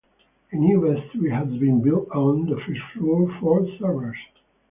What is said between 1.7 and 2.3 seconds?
built